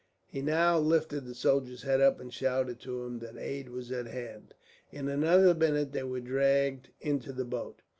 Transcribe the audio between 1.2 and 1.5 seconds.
the